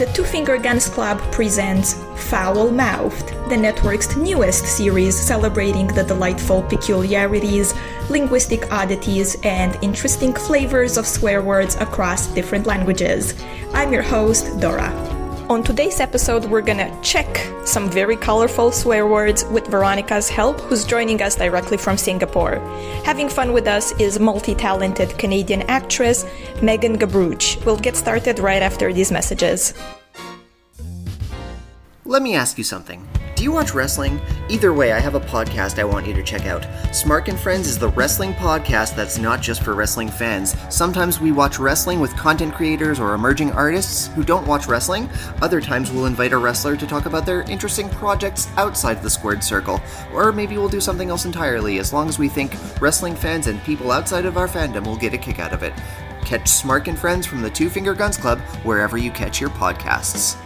[0.00, 1.92] the Two Finger Guns Club presents
[2.30, 7.74] Foul Mouthed, the network's newest series celebrating the delightful peculiarities,
[8.08, 13.34] linguistic oddities, and interesting flavors of swear words across different languages.
[13.74, 15.19] I'm your host, Dora.
[15.50, 17.26] On today's episode, we're gonna check
[17.66, 22.60] some very colorful swear words with Veronica's help, who's joining us directly from Singapore.
[23.04, 26.24] Having fun with us is multi talented Canadian actress
[26.62, 27.64] Megan Gabruch.
[27.66, 29.74] We'll get started right after these messages.
[32.04, 33.09] Let me ask you something.
[33.40, 34.20] Do you watch wrestling?
[34.50, 36.60] Either way, I have a podcast I want you to check out.
[36.92, 40.54] Smark and Friends is the wrestling podcast that's not just for wrestling fans.
[40.68, 45.08] Sometimes we watch wrestling with content creators or emerging artists who don't watch wrestling.
[45.40, 49.42] Other times we'll invite a wrestler to talk about their interesting projects outside the squared
[49.42, 49.80] circle.
[50.12, 53.64] Or maybe we'll do something else entirely, as long as we think wrestling fans and
[53.64, 55.72] people outside of our fandom will get a kick out of it.
[56.26, 60.36] Catch Smark and Friends from the Two Finger Guns Club wherever you catch your podcasts.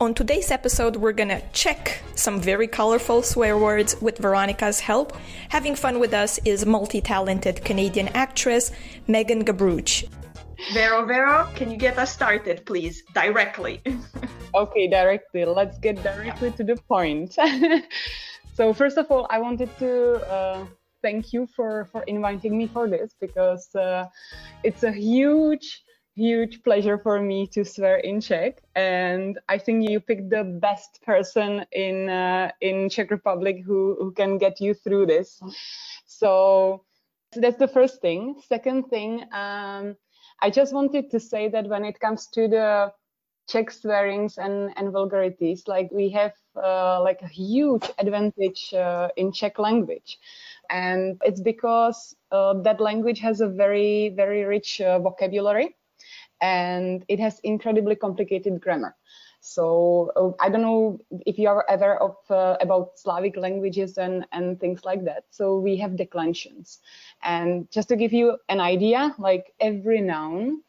[0.00, 5.12] On today's episode, we're gonna check some very colorful swear words with Veronica's help.
[5.48, 8.70] Having fun with us is multi talented Canadian actress
[9.08, 10.08] Megan Gabruch.
[10.72, 13.02] Vero, Vero, can you get us started, please?
[13.12, 13.82] Directly.
[14.54, 15.44] okay, directly.
[15.44, 17.34] Let's get directly to the point.
[18.54, 20.64] so, first of all, I wanted to uh,
[21.02, 24.06] thank you for, for inviting me for this because uh,
[24.62, 25.82] it's a huge
[26.18, 31.00] huge pleasure for me to swear in Czech, and I think you picked the best
[31.02, 35.40] person in uh, in Czech Republic who who can get you through this.
[36.06, 36.84] So,
[37.32, 38.34] so that's the first thing.
[38.48, 39.96] Second thing, um,
[40.42, 42.92] I just wanted to say that when it comes to the
[43.48, 49.32] Czech swearings and, and vulgarities, like we have uh, like a huge advantage uh, in
[49.32, 50.18] Czech language.
[50.68, 55.77] And it's because uh, that language has a very, very rich uh, vocabulary
[56.40, 58.96] and it has incredibly complicated grammar.
[59.40, 64.26] So uh, I don't know if you are aware of uh, about Slavic languages and,
[64.32, 65.24] and things like that.
[65.30, 66.80] So we have declensions.
[67.22, 70.62] And just to give you an idea, like every noun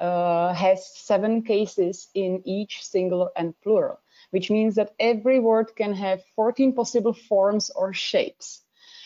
[0.00, 4.00] uh, has seven cases in each singular and plural,
[4.30, 8.62] which means that every word can have 14 possible forms or shapes.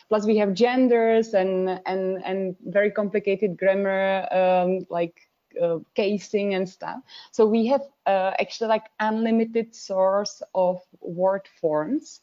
[0.08, 5.29] Plus we have genders and, and, and very complicated grammar, um, like
[5.60, 7.00] uh, casing and stuff.
[7.32, 12.20] So we have uh, actually like unlimited source of word forms.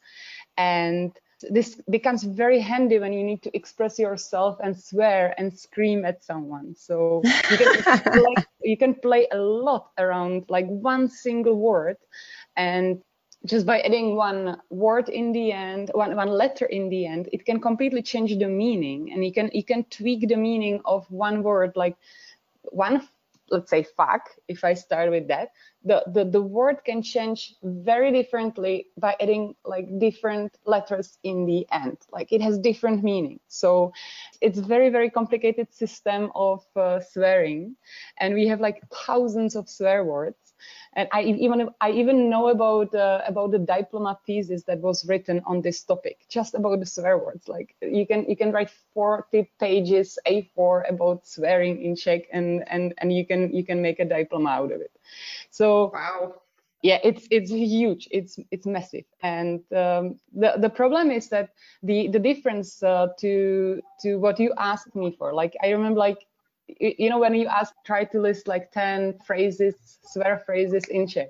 [0.57, 1.11] And
[1.51, 6.23] this becomes very handy when you need to express yourself and swear and scream at
[6.23, 6.75] someone.
[6.75, 7.21] So
[7.51, 11.97] you can, play, you can play a lot around like one single word
[12.55, 13.01] and
[13.45, 17.45] just by adding one word in the end, one, one letter in the end, it
[17.45, 21.43] can completely change the meaning and you can you can tweak the meaning of one
[21.43, 21.95] word like
[22.63, 23.07] one
[23.49, 25.49] let's say fuck if i start with that
[25.87, 31.65] the, the the word can change very differently by adding like different letters in the
[31.71, 31.97] end.
[32.11, 33.39] Like it has different meaning.
[33.47, 33.93] So
[34.41, 37.75] it's very very complicated system of uh, swearing.
[38.19, 40.46] And we have like thousands of swear words
[40.93, 45.41] and I even I even know about uh, about the diploma thesis that was written
[45.45, 47.47] on this topic, just about the swear words.
[47.47, 52.93] Like you can you can write 40 pages A4 about swearing in Czech, and and
[52.97, 54.91] and you can you can make a diploma out of it.
[55.49, 56.41] So wow.
[56.83, 58.07] Yeah, it's it's huge.
[58.11, 61.49] It's it's massive, and um, the the problem is that
[61.81, 65.33] the the difference uh, to to what you asked me for.
[65.33, 66.27] Like I remember, like
[66.67, 71.29] you know when you ask try to list like 10 phrases swear phrases in czech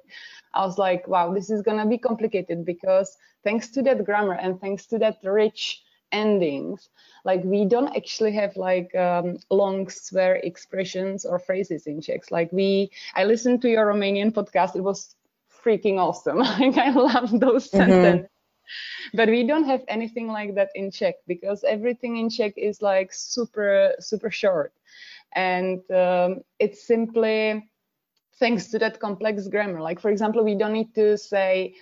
[0.54, 4.34] i was like wow this is going to be complicated because thanks to that grammar
[4.34, 6.90] and thanks to that rich endings
[7.26, 12.32] like we don't actually have like um, long swear expressions or phrases in czech.
[12.32, 14.76] Like we i listened to your romanian podcast.
[14.76, 15.16] It was
[15.64, 16.38] freaking awesome.
[16.60, 17.78] Like i love those mm-hmm.
[17.78, 18.30] sentences.
[19.14, 23.14] But we don't have anything like that in czech because everything in czech is like
[23.14, 24.72] super super short
[25.36, 27.70] and um, it's simply
[28.40, 29.82] thanks to that complex grammar.
[29.82, 31.76] Like, for example, we don't need to say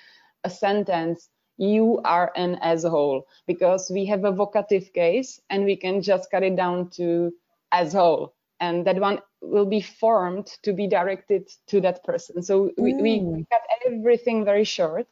[0.44, 6.02] a sentence, you are an asshole, because we have a vocative case and we can
[6.02, 7.32] just cut it down to
[7.72, 8.34] asshole.
[8.60, 12.42] And that one will be formed to be directed to that person.
[12.42, 13.02] So we, mm.
[13.02, 15.08] we cut everything very short.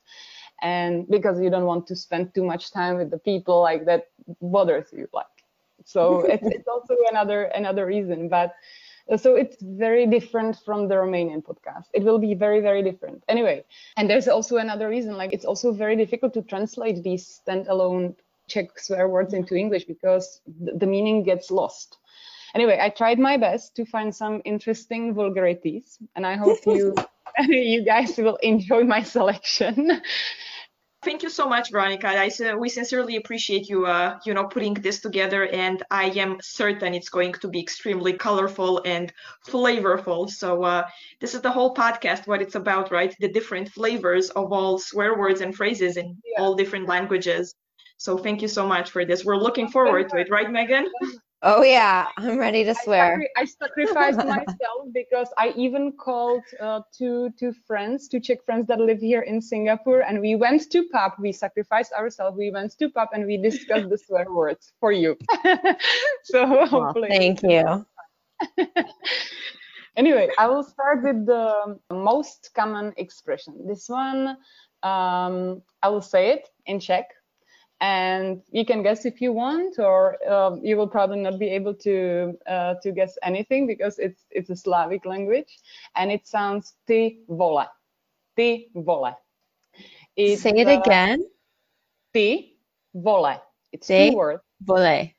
[0.62, 4.06] And because you don't want to spend too much time with the people like that
[4.42, 5.26] bothers you, like
[5.86, 8.56] so it's, it's also another another reason but
[9.12, 11.88] uh, so it's very different from the romanian podcast.
[11.94, 13.24] It will be very very different.
[13.28, 13.66] Anyway
[13.98, 18.16] and there's also another reason like it's also very difficult to translate these standalone
[18.48, 21.98] czech swear words into english because the meaning gets lost.
[22.56, 26.94] Anyway, I tried my best to find some interesting vulgarities, and I hope you
[27.40, 30.02] you guys will enjoy my selection.
[31.04, 32.08] Thank you so much, Veronica.
[32.08, 36.94] I, we sincerely appreciate you, uh, you know, putting this together, and I am certain
[36.94, 39.12] it's going to be extremely colorful and
[39.48, 40.30] flavorful.
[40.30, 40.88] So uh,
[41.20, 43.14] this is the whole podcast, what it's about, right?
[43.20, 46.42] The different flavors of all swear words and phrases in yeah.
[46.42, 47.54] all different languages.
[47.98, 49.26] So thank you so much for this.
[49.26, 50.88] We're looking forward to it, right, Megan?
[51.46, 53.22] Oh yeah, I'm ready to swear.
[53.36, 58.66] I, I sacrificed myself because I even called uh, two two friends, two Czech friends
[58.68, 61.12] that live here in Singapore, and we went to pub.
[61.20, 62.38] We sacrificed ourselves.
[62.38, 65.18] We went to pub and we discussed the swear words for you.
[66.24, 67.10] so hopefully.
[67.10, 67.86] Thank you.
[69.98, 73.68] anyway, I will start with the most common expression.
[73.68, 74.38] This one,
[74.82, 77.10] um, I will say it in Czech
[77.84, 81.74] and you can guess if you want or um, you will probably not be able
[81.74, 85.60] to uh, to guess anything because it's it's a Slavic language
[85.98, 87.66] and it sounds ty vole
[88.38, 89.14] ty vole
[90.16, 91.26] it's, say it uh, again.
[92.14, 92.54] Ty
[92.96, 93.36] vole
[93.74, 94.42] it's ty two words.
[94.62, 95.12] Vole.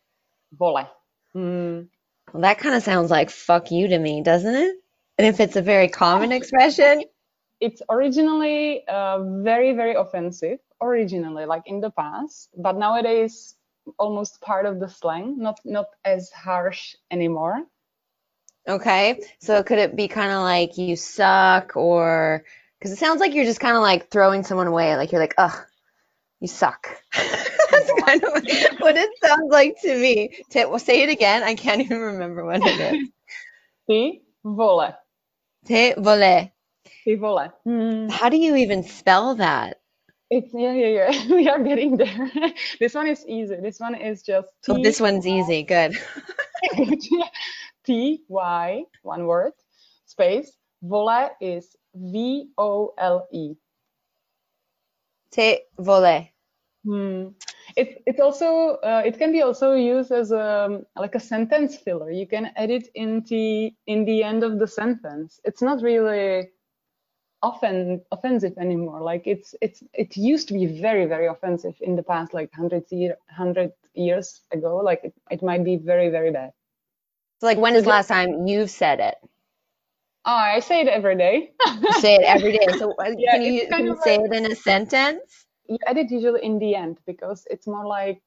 [0.58, 0.88] Vole.
[1.36, 1.88] Mm.
[2.32, 4.76] well that kind of sounds like fuck you to me doesn't it?
[5.18, 7.04] And if it's a very common expression?
[7.60, 13.54] it's originally uh, very very offensive originally like in the past but nowadays
[13.98, 17.62] almost part of the slang not not as harsh anymore
[18.68, 22.44] okay so could it be kind of like you suck or
[22.78, 25.34] because it sounds like you're just kind of like throwing someone away like you're like
[25.38, 25.66] ugh
[26.40, 28.30] you suck that's kind of
[28.80, 32.44] what it sounds like to me T- well, say it again i can't even remember
[32.44, 33.08] what it is
[33.86, 34.94] Ty vole.
[35.66, 36.50] Te vole.
[37.04, 37.52] Ty vole.
[37.66, 38.10] Mm.
[38.10, 39.80] How do you even spell that?
[40.34, 41.26] It's yeah, yeah, yeah.
[41.30, 42.30] we are getting there.
[42.80, 43.54] this one is easy.
[43.62, 44.48] This one is just.
[44.64, 45.62] T- oh, this one's easy.
[45.62, 45.96] Good.
[47.84, 49.52] T Y one word
[50.06, 50.50] space
[50.82, 53.54] vole is V O L E.
[55.30, 56.30] Te vole.
[56.84, 57.28] Hmm.
[57.76, 62.10] It it's also uh, it can be also used as a like a sentence filler.
[62.10, 65.38] You can add it in the in the end of the sentence.
[65.44, 66.50] It's not really
[67.44, 69.00] often offensive anymore.
[69.02, 72.84] Like it's it's it used to be very very offensive in the past, like hundred
[72.90, 74.76] year hundred years ago.
[74.78, 76.52] Like it, it might be very very bad.
[77.40, 79.16] So like when is the last time you've said it?
[80.26, 81.52] Oh, I say it every day.
[81.82, 82.66] you say it every day.
[82.78, 85.46] So uh, yeah, can you, can you say like, it in a sentence?
[85.68, 88.22] You add it usually in the end because it's more like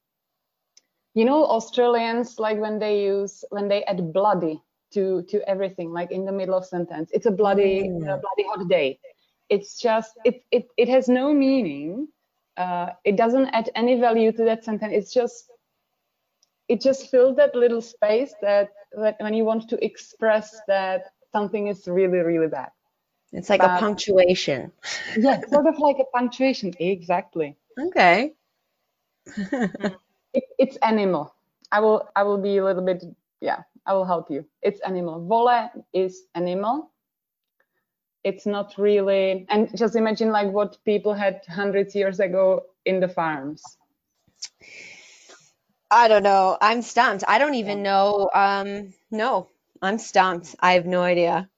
[1.14, 4.62] you know Australians like when they use when they add bloody
[4.92, 7.10] to to everything like in the middle of sentence.
[7.12, 8.02] It's a bloody mm.
[8.02, 8.98] uh, bloody hot day.
[9.48, 12.08] It's just it it, it has no meaning.
[12.56, 14.92] Uh, it doesn't add any value to that sentence.
[14.94, 15.50] It's just
[16.68, 21.68] it just fills that little space that, that when you want to express that something
[21.68, 22.70] is really really bad.
[23.32, 24.72] It's like but, a punctuation.
[25.16, 26.74] Yeah sort of like a punctuation.
[26.78, 27.56] Exactly.
[27.78, 28.34] Okay.
[30.34, 31.34] It, it's animal.
[31.72, 33.02] I will i will be a little bit
[33.40, 34.44] yeah I will help you.
[34.60, 35.26] It's animal.
[35.26, 36.92] Vole is animal.
[38.22, 43.08] It's not really, and just imagine like what people had hundreds years ago in the
[43.08, 43.62] farms.
[45.90, 46.58] I don't know.
[46.60, 47.24] I'm stumped.
[47.26, 48.28] I don't even know.
[48.34, 49.48] Um, no,
[49.80, 50.54] I'm stumped.
[50.60, 51.48] I have no idea.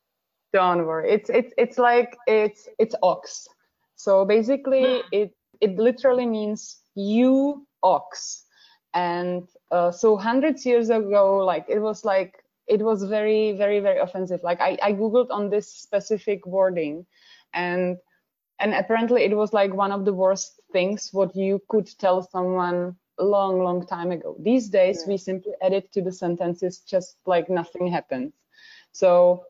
[0.53, 1.11] Don't worry.
[1.11, 3.49] It's it's it's like it's it's ox.
[3.97, 8.45] So basically, it it literally means you ox
[8.95, 13.99] and uh, so hundreds years ago like it was like it was very very very
[13.99, 14.41] offensive.
[14.43, 17.05] Like I, I googled on this specific wording
[17.53, 17.99] and
[18.61, 22.97] and apparently it was like one of the worst things what you could tell someone
[23.19, 24.37] a long long time ago.
[24.39, 25.13] These days yeah.
[25.13, 28.33] we simply add it to the sentences just like nothing happens.
[28.93, 29.45] So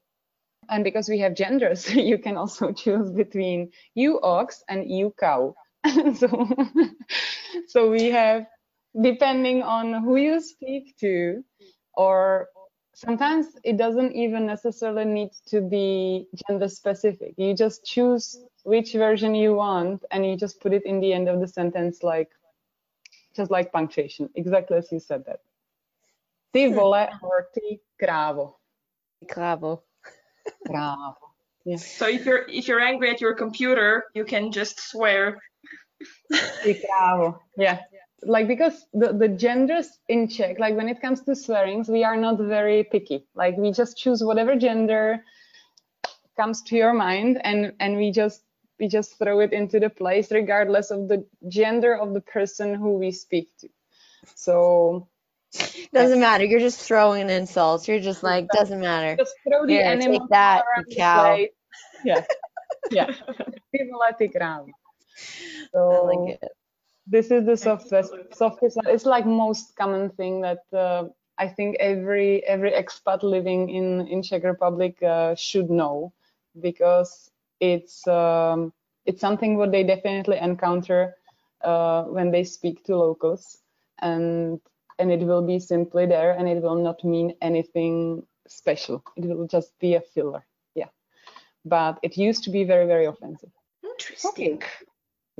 [0.68, 5.54] and because we have genders you can also choose between you ox and you cow.
[6.14, 6.48] So
[7.68, 8.46] so we have
[8.98, 11.44] depending on who you speak to
[11.94, 12.48] or
[12.94, 17.34] sometimes it doesn't even necessarily need to be gender specific.
[17.36, 21.28] You just choose which version you want and you just put it in the end
[21.28, 22.30] of the sentence like
[23.34, 24.28] just like punctuation.
[24.34, 25.40] Exactly as you said that.
[26.52, 26.74] Ty hmm.
[26.74, 28.54] vole or ty krávo
[29.26, 29.82] krávo
[30.66, 31.14] krávo
[31.64, 31.76] yeah.
[31.76, 35.38] so if you're if you're angry at your computer you can just swear.
[36.32, 37.80] Ty krávo yeah
[38.22, 42.16] like because the, the genders in Czech, like when it comes to swearings, we are
[42.16, 43.26] not very picky.
[43.34, 45.24] Like we just choose whatever gender
[46.36, 48.42] comes to your mind and and we just
[48.78, 52.96] we just throw it into the place regardless of the gender of the person who
[52.98, 53.68] we speak to.
[54.34, 55.08] So
[55.92, 56.44] Doesn't matter.
[56.44, 57.88] You're just throwing insults.
[57.88, 59.16] You're just like, doesn't matter.
[59.16, 61.22] Just throw the Here, animals take that, around you the cow.
[61.36, 61.50] place.
[62.04, 62.24] Yeah,
[62.90, 63.06] yeah.
[63.74, 64.66] Stimulati kráva.
[65.90, 66.52] I So like it.
[67.06, 71.04] This is the softest softest it's like most common thing that uh,
[71.38, 76.12] i think every every expat living in in czech republic uh, should know
[76.60, 77.30] because
[77.60, 78.72] it's um,
[79.06, 81.16] it's something what they definitely encounter
[81.62, 83.58] uh, when they speak to locals
[84.00, 84.60] and
[84.98, 89.02] and it will be simply there and it will not mean anything special.
[89.16, 90.44] It will just be a filler.
[90.74, 90.88] Yeah.
[91.64, 93.50] But it used to be very very offensive.
[93.82, 94.62] Interesting.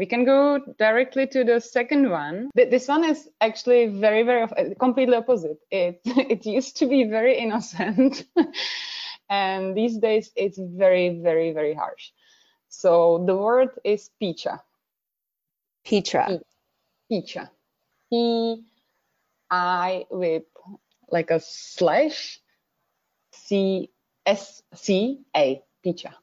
[0.00, 2.49] We can go directly to the second one.
[2.54, 5.59] This one is actually very, very completely opposite.
[5.71, 8.25] It it used to be very innocent,
[9.28, 12.12] and these days it's very, very, very harsh.
[12.71, 14.61] So the word is picha.
[15.85, 16.40] Picha.
[17.12, 17.50] Picha.
[18.09, 18.64] P
[19.50, 20.45] I with
[21.11, 22.40] like a slash
[23.33, 23.90] C
[24.25, 25.61] S C A.
[25.85, 26.14] Picha.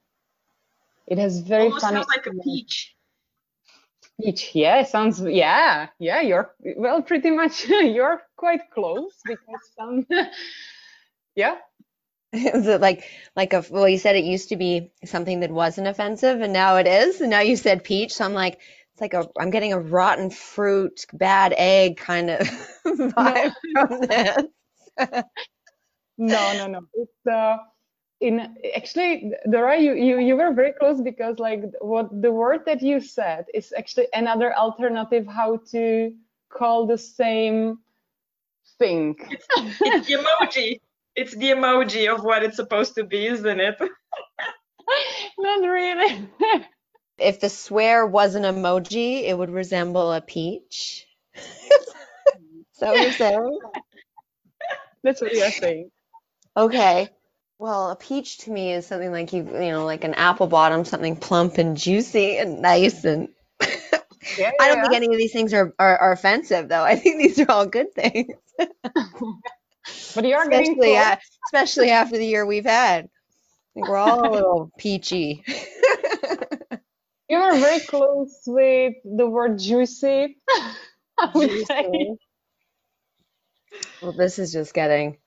[1.06, 1.98] It has very Almost funny.
[1.98, 2.97] sounds like a peach.
[4.22, 6.22] Peach, yeah, sounds yeah, yeah.
[6.22, 7.66] You're well, pretty much.
[7.70, 10.06] You're quite close because some,
[11.36, 11.58] yeah,
[12.34, 13.06] Is it like
[13.36, 16.78] like a well you said it used to be something that wasn't offensive and now
[16.78, 18.56] it is and now you said peach so I'm like
[18.94, 22.40] it's like a I'm getting a rotten fruit bad egg kind of
[22.86, 24.44] vibe from this.
[26.18, 26.82] no, no, no.
[26.94, 27.58] It's uh,
[28.20, 32.82] in actually, Dora, you you you were very close because like what the word that
[32.82, 36.14] you said is actually another alternative how to
[36.50, 37.80] call the same
[38.80, 39.16] thing.
[39.30, 39.48] It's,
[39.82, 40.80] it's the emoji.
[41.16, 43.78] It's the emoji of what it's supposed to be, isn't it?
[45.40, 46.30] Not really.
[47.20, 51.08] If the swear was an emoji, it would resemble a peach.
[52.78, 53.60] So you're saying?
[55.04, 55.90] That's what you're saying.
[56.56, 57.10] Okay.
[57.60, 60.86] Well, a peach to me is something like you, you know, like an apple bottom,
[60.86, 63.04] something plump and juicy and nice.
[63.04, 63.30] And
[64.38, 64.82] Yeah, I don't yeah.
[64.82, 66.84] think any of these things are, are, are offensive, though.
[66.84, 68.36] I think these are all good things,
[70.16, 73.06] But you're getting especially a- especially after the year we've had.
[73.06, 73.10] I
[73.76, 75.44] think we're all a little peachy.
[77.30, 80.38] You were very close with the word juicy.
[81.68, 82.18] Say.
[84.02, 85.18] Well, this is just getting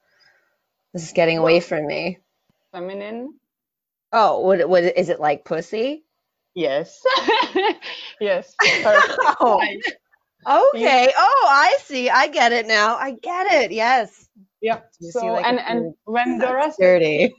[0.92, 2.18] this is getting away from me.
[2.72, 3.34] Feminine.
[4.12, 6.04] Oh, what what is it like pussy?
[6.54, 7.00] Yes.
[8.20, 8.54] yes.
[9.42, 9.60] Oh,
[10.74, 11.12] okay.
[11.16, 12.08] Oh, I see.
[12.10, 12.96] I get it now.
[12.96, 13.72] I get it.
[13.72, 14.28] Yes.
[14.62, 14.90] Yep.
[15.00, 17.34] You see, So like, and and when Dora said, dirty.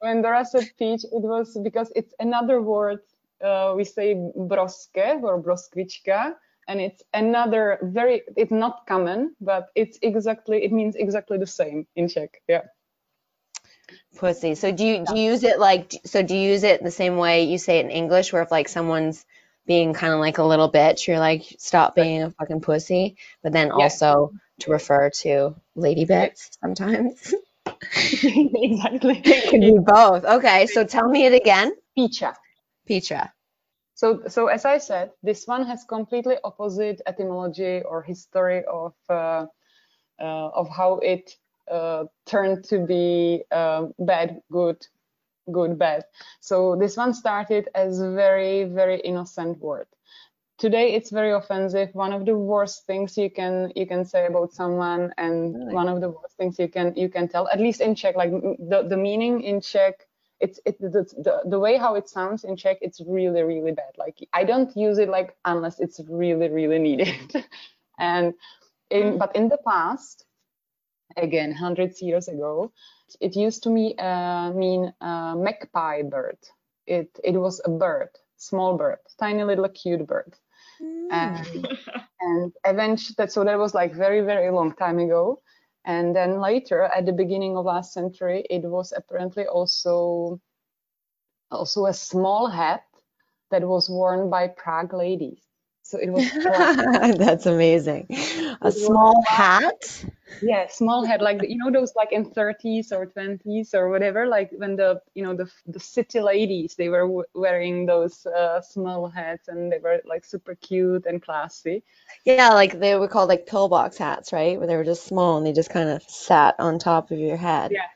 [0.00, 3.00] when Dora said peach, it was because it's another word.
[3.44, 6.34] Uh, we say broske or broskvička,
[6.68, 8.22] and it's another very.
[8.36, 10.64] It's not common, but it's exactly.
[10.64, 12.42] It means exactly the same in Czech.
[12.48, 12.62] Yeah.
[14.16, 14.54] Pussy.
[14.54, 17.16] So do you do you use it like so do you use it the same
[17.16, 19.24] way you say it in English where if like someone's
[19.66, 23.52] being kind of like a little bitch, you're like stop being a fucking pussy, but
[23.52, 23.74] then Yeah.
[23.84, 27.34] also to refer to lady bits sometimes.
[28.22, 29.20] exactly.
[29.24, 30.24] It can be both.
[30.24, 31.72] Okay, so tell me it again.
[31.96, 32.34] Picha.
[32.86, 33.32] Petra.
[33.98, 39.46] So, so as I said, this one has completely opposite etymology or history of uh,
[40.20, 41.32] uh, of how it
[41.68, 44.86] uh, turned to be um, bad, good,
[45.50, 46.04] good, bad.
[46.40, 49.88] So this one started as very, very innocent word.
[50.58, 51.88] Today it's very offensive.
[51.92, 55.74] One of the worst things you can you can say about someone, and Really?
[55.74, 57.48] one of the worst things you can you can tell.
[57.48, 60.07] At least in Czech, like the the meaning in Czech
[60.40, 63.92] it's it the, the the way how it sounds in Czech, it's really really bad.
[63.96, 67.44] Like I don't use it like unless it's really really needed.
[67.98, 68.34] and
[68.90, 70.24] in but in the past,
[71.16, 72.72] again hundreds years ago,
[73.20, 76.38] it used to me uh, mean uh, magpie bird.
[76.86, 80.34] It it was a bird, small bird, tiny little cute bird.
[81.10, 81.68] And
[82.20, 85.40] and eventually that so that was like very very long time ago
[85.84, 90.40] and then later at the beginning of last century it was apparently also
[91.50, 92.82] also a small hat
[93.50, 95.47] that was worn by prague ladies
[95.88, 96.32] so it was
[97.18, 98.06] That's amazing.
[98.62, 100.04] A was small hat.
[100.40, 104.50] yeah small hat like you know those like in 30s or 20s or whatever like
[104.52, 109.08] when the you know the the city ladies they were w- wearing those uh, small
[109.08, 111.82] hats and they were like super cute and classy
[112.24, 114.56] Yeah, like they were called like pillbox hats, right?
[114.58, 117.36] Where they were just small and they just kind of sat on top of your
[117.36, 117.72] head.
[117.72, 117.86] Yeah.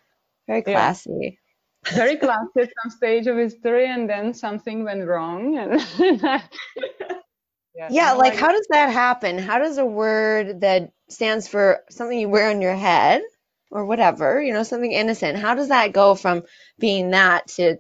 [0.49, 0.91] Very Yeah.
[0.91, 1.41] classy.
[1.95, 5.81] very classy at some stage of history and then something went wrong and
[7.75, 9.39] Yeah, Yeah, like how does that happen?
[9.39, 13.23] How does a word that stands for something you wear on your head
[13.71, 16.43] or whatever, you know, something innocent, how does that go from
[16.79, 17.79] being that to,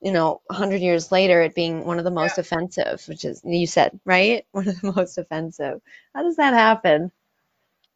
[0.00, 3.66] you know, 100 years later it being one of the most offensive, which is, you
[3.66, 4.46] said, right?
[4.52, 5.80] One of the most offensive.
[6.14, 7.12] How does that happen?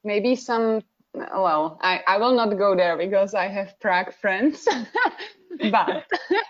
[0.04, 0.82] maybe some
[1.14, 4.66] well I, I will not go there because i have prague friends
[5.70, 6.04] but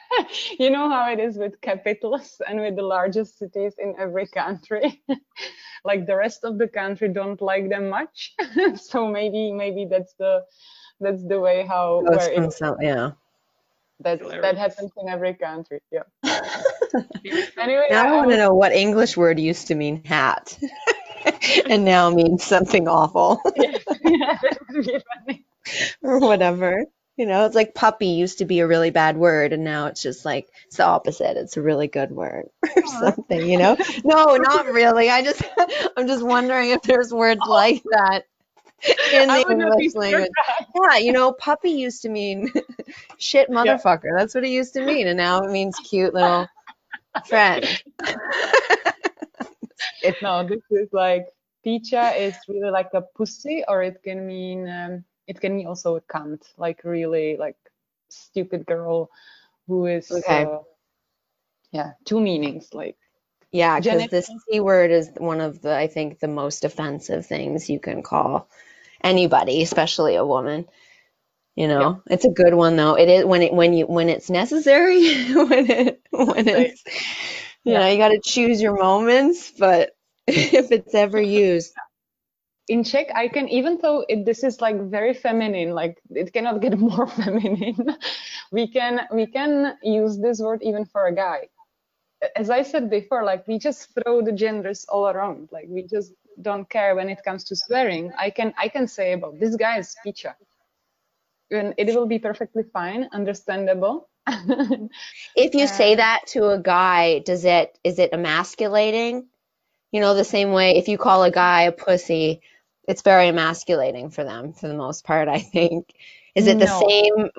[0.59, 5.02] you know how it is with capitals and with the largest cities in every country
[5.85, 8.35] like the rest of the country don't like them much
[8.75, 10.45] so maybe maybe that's the
[11.00, 13.11] that's the way how Goes where from it, some- yeah.
[14.00, 16.02] that that happens in every country yeah
[17.59, 20.59] anyway Now I I want to know what English word used to mean hat
[21.67, 25.45] and now means something awful yeah, that would be funny.
[26.02, 26.85] or whatever.
[27.19, 30.01] You know, it's like puppy used to be a really bad word and now it's
[30.01, 31.37] just like it's the opposite.
[31.37, 33.77] It's a really good word or something, you know?
[34.05, 35.11] No, not really.
[35.11, 35.43] I just
[35.97, 38.23] I'm just wondering if there's words like that
[39.13, 40.31] in the would not be English language.
[40.81, 42.53] Yeah, you know, puppy used to mean
[43.19, 44.17] shit motherfucker.
[44.17, 46.47] That's what it used to mean and now it means cute little
[47.27, 47.67] friend.
[50.23, 51.27] No, this is like
[51.67, 56.03] picha is really like a pussy, or it can mean um, it can also a
[56.03, 57.59] cunt, like really like
[58.11, 59.11] stupid girl
[59.69, 60.25] who is Okay.
[60.29, 60.59] uh,
[61.73, 62.97] yeah, two meanings like
[63.53, 67.71] Yeah, because this C word is one of the, I think, the most offensive things
[67.71, 68.49] you can call
[69.03, 70.67] anybody, especially a woman.
[71.57, 72.95] You know, it's a good one though.
[72.95, 75.03] It is when it when you when it's necessary,
[75.35, 76.85] when it when it's
[77.65, 79.93] you know, you got to choose your moments, but
[80.29, 81.75] if it's ever used,
[82.69, 86.61] in Czech, I can even though it, this is like very feminine, like it cannot
[86.61, 87.97] get more feminine.
[88.53, 91.49] we can we can use this word even for a guy.
[92.37, 95.49] As I said before, like we just throw the genders all around.
[95.53, 98.13] Like we just don't care when it comes to swearing.
[98.19, 100.35] I can I can say about this guy is picha,
[101.51, 104.09] and it will be perfectly fine, understandable.
[105.37, 109.27] if you say Uh, that to a guy, does it is it emasculating?
[109.92, 112.40] You know, the same way if you call a guy a pussy,
[112.88, 115.94] it's very emasculating for them for the most part, I think.
[116.35, 116.81] Is it the No.
[116.88, 117.31] same,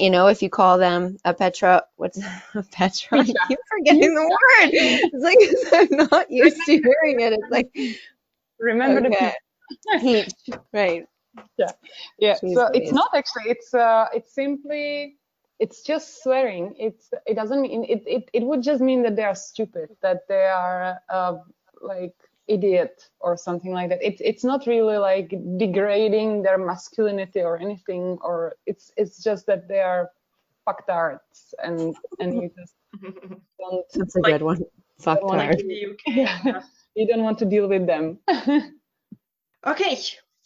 [0.00, 2.18] you know, if you call them a Petra, what's
[2.54, 3.18] a Petra?
[3.18, 3.40] I Petra.
[3.48, 4.70] keep forgetting the word.
[5.12, 7.32] It's like I'm not used to hearing it.
[7.34, 7.70] It's like
[8.58, 9.32] Remember the okay.
[10.00, 10.32] peach,
[10.72, 11.06] right?
[12.18, 15.16] yeah Jeez so it's not actually it's uh it's simply
[15.58, 19.24] it's just swearing it's it doesn't mean it it, it would just mean that they
[19.24, 21.34] are stupid that they are uh
[21.80, 22.14] like
[22.48, 28.18] idiot or something like that it's it's not really like degrading their masculinity or anything
[28.22, 30.10] or it's it's just that they are
[30.64, 32.74] fucked fucktards and and you just
[33.60, 34.60] don't That's a Like- good one.
[34.98, 35.60] Fuck wanna hard.
[35.60, 36.02] in the UK.
[36.44, 36.62] yeah,
[36.96, 38.18] you don't want to deal with them
[39.66, 39.98] Okay,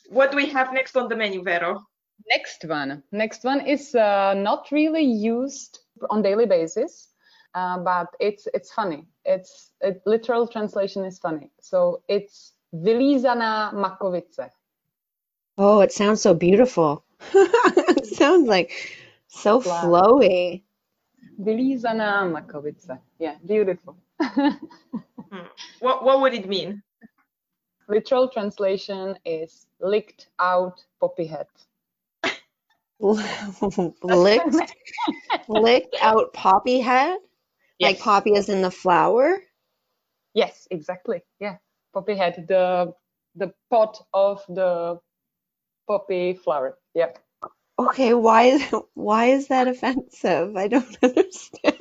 [0.09, 1.83] what do we have next on the menu, Vero?
[2.29, 3.03] Next one.
[3.13, 7.09] Next one is uh, not really used on daily basis,
[7.55, 9.07] uh, but it's it's funny.
[9.25, 11.51] It's it, literal translation is funny.
[11.61, 14.51] So it's vylízaná makovice.
[15.59, 17.05] Oh, it sounds so beautiful.
[17.35, 18.71] it sounds like
[19.29, 19.83] so Flower.
[19.85, 20.63] flowy.
[21.39, 22.99] Vylízaná makovice.
[23.19, 23.97] Yeah, beautiful.
[24.21, 25.47] Hmm.
[25.81, 26.83] What what would it mean?
[27.93, 31.47] literal translation is licked out poppy head.
[34.03, 34.73] licked
[35.49, 37.19] licked out poppy head
[37.83, 38.05] like Yes.
[38.05, 39.39] poppy is in the flower
[40.35, 41.23] Yes, exactly.
[41.41, 41.57] Yeah,
[41.93, 42.47] poppy head.
[42.49, 42.95] The
[43.35, 44.99] the pot of the
[45.87, 46.79] poppy flower.
[46.95, 47.13] Yeah.
[47.79, 48.63] okay why is
[48.95, 51.77] why is that offensive i don't understand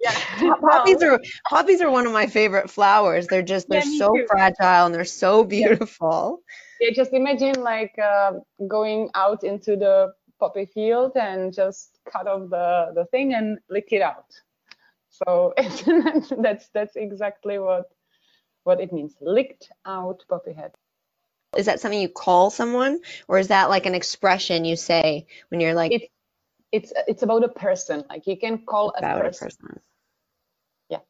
[0.00, 0.12] Yeah.
[0.60, 4.26] poppies are poppies are one of my favorite flowers they're just they're Yeah, so too.
[4.28, 6.40] fragile and they're so beautiful
[6.80, 8.32] Yeah, just imagine like uh,
[8.68, 13.88] going out into the poppy field and just cut off the, the thing and lick
[13.92, 14.26] it out.
[15.14, 15.54] So
[16.42, 17.86] that's that's exactly what
[18.64, 19.16] what it means.
[19.20, 20.72] Licked out poppy head.
[21.56, 22.98] is that something you call someone
[23.28, 26.10] or is that like an expression you say when you're like It-
[26.72, 28.02] It's it's about a person.
[28.10, 29.46] Like you can call a about a person.
[29.46, 29.80] person
[30.90, 31.02] Yeah.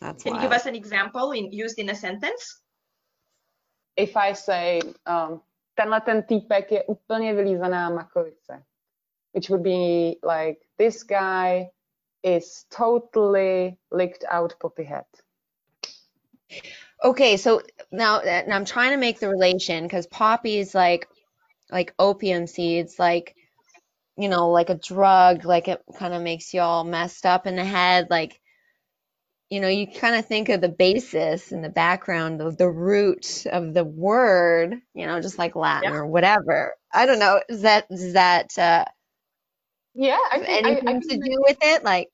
[0.00, 2.62] that's Can you give us an example in used in a sentence?
[3.96, 5.40] If I say um,
[5.74, 8.62] tenhle ten týpek je úplně vylízaná makovice,
[9.32, 11.70] which would be like this guy
[12.22, 15.06] is totally licked out poppy head.
[17.04, 21.08] Okay, so now and I'm trying to make the relation because poppy is like
[21.70, 23.36] like opium seeds, like
[24.16, 27.56] you know, like a drug, like it kind of makes you all messed up in
[27.56, 28.08] the head.
[28.10, 28.40] Like
[29.50, 33.46] you know, you kind of think of the basis and the background of the root
[33.50, 35.96] of the word, you know, just like Latin Yeah.
[35.96, 36.74] or whatever.
[36.92, 37.40] I don't know.
[37.48, 38.84] Is that is that uh,
[39.98, 41.82] Yeah, I think I, I, anything to can, do with it?
[41.82, 42.08] Like,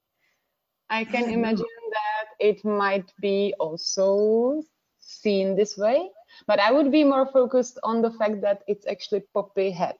[0.88, 4.62] I can imagine that it might be also
[5.00, 6.08] seen this way,
[6.46, 9.98] but I would be more focused on the fact that it's actually poppy head.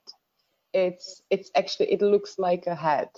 [0.72, 3.10] It's it's actually it looks like a head,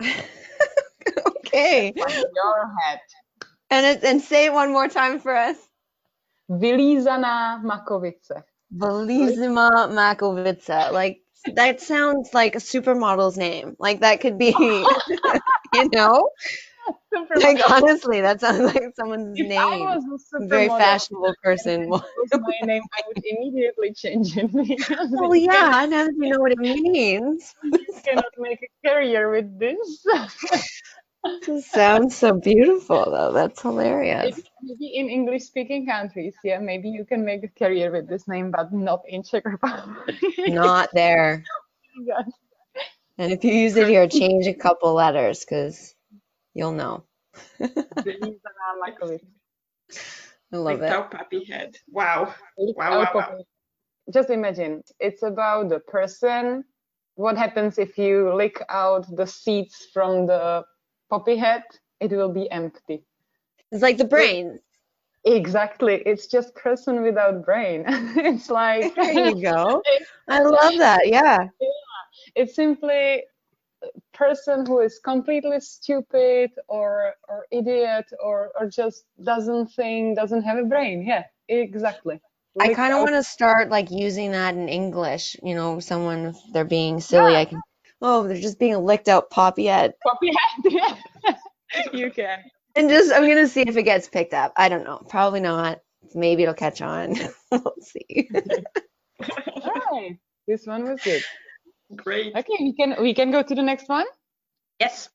[0.00, 1.92] okay.
[1.94, 3.00] like your head.
[3.70, 5.58] And it, and say it one more time for us.
[6.48, 8.42] Vylízaná makovice.
[8.74, 10.92] Belizima Makovica.
[10.92, 11.22] Like
[11.56, 13.76] that sounds like a supermodel's name.
[13.78, 14.54] Like that could be,
[15.72, 16.30] you know,
[17.34, 19.88] like honestly, that sounds like someone's If I name.
[19.94, 21.92] was a Very fashionable person.
[22.32, 24.50] my name, I would immediately change it
[25.10, 27.54] Well, yeah, now that you know what it means.
[27.62, 30.04] you cannot make a career with this.
[31.46, 33.32] This sounds so beautiful, though.
[33.32, 34.36] That's hilarious.
[34.36, 38.28] maybe, maybe in English speaking countries, yeah, maybe you can make a career with this
[38.28, 40.16] name, but not in Czech Republic.
[40.46, 41.44] Not there.
[42.00, 42.22] Yeah.
[43.18, 45.96] And if you use it here, change a couple letters because
[46.54, 47.02] you'll know.
[47.60, 47.66] I
[50.52, 50.82] love it.
[50.82, 51.74] Without puppy head.
[51.90, 52.32] Wow.
[52.56, 53.38] Wow, wow, wow.
[54.12, 56.62] Just imagine, it's about the person.
[57.16, 60.62] What happens if you lick out the seeds from the
[61.10, 61.64] poppy head?
[62.00, 63.02] It will be empty.
[63.72, 64.60] It's like the brain.
[65.24, 66.02] Exactly.
[66.06, 67.84] It's just person without brain.
[67.88, 69.82] it's like There you go.
[70.28, 71.08] I love that.
[71.08, 71.48] Yeah.
[71.60, 71.68] yeah.
[72.34, 73.24] it's simply
[74.12, 80.58] person who is completely stupid or or idiot or or just doesn't think, doesn't have
[80.58, 81.06] a brain.
[81.06, 82.20] Yeah, exactly.
[82.60, 85.36] I kind of want to start like using that in English.
[85.42, 87.60] You know, someone if they're being silly, I can.
[88.00, 90.72] Oh, they're just being licked out poppy head, poppy head.
[91.24, 91.34] Yeah.
[91.92, 92.38] you can.
[92.76, 94.52] and just I'm gonna see if it gets picked up.
[94.56, 95.02] I don't know.
[95.08, 95.80] Probably not.
[96.14, 97.14] Maybe it'll catch on.
[97.50, 98.30] we'll see.
[99.22, 100.18] Hi.
[100.46, 101.22] This one was good.
[101.94, 102.34] Great.
[102.36, 104.06] Okay, we can we can go to the next one.
[104.78, 105.10] Yes.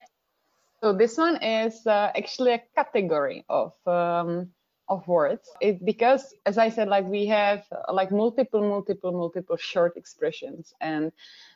[0.81, 4.49] So this one is uh, actually a category of um,
[4.89, 5.49] of words.
[5.83, 11.11] Because, as I said, like we have like multiple, multiple, multiple short expressions, and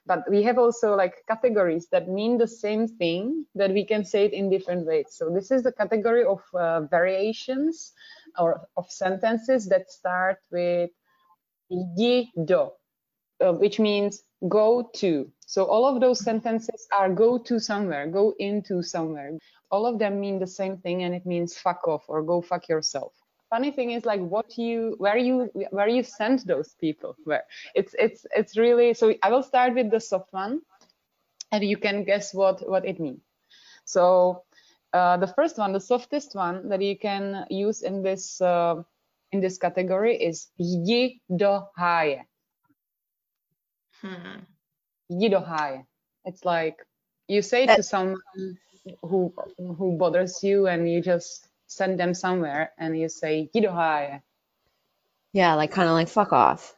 [0.06, 4.26] but we have also like categories that mean the same thing that we can say
[4.26, 5.08] it in different ways.
[5.10, 7.94] So this is the category of uh, variations
[8.38, 10.90] or of sentences that start with
[12.46, 12.72] do,
[13.42, 15.32] uh, which means go to.
[15.46, 19.38] So all of those sentences are go to somewhere, go into somewhere.
[19.72, 22.70] All of them mean the same thing and it means fuck off or go fuck
[22.70, 23.14] yourself.
[23.50, 27.44] Funny thing is like what you where you where you send those people where
[27.76, 30.60] it's it's it's really so I will start with the soft one
[31.54, 33.22] and you can guess what what it means.
[33.86, 34.44] So
[34.94, 38.84] uh, the first one, the softest one that you can use in this uh,
[39.32, 42.26] in this category is jdi do háje.
[44.02, 44.44] Hmm.
[45.10, 45.86] Háje.
[46.26, 46.86] It's like
[47.28, 48.22] you say to someone
[49.02, 54.22] who who bothers you and you just send them somewhere and you say háje.
[55.34, 56.76] yeah, like kind of like fuck off.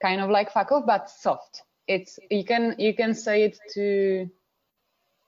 [0.00, 1.62] Kind of like fuck off, but soft.
[1.86, 4.30] It's you can you can say it to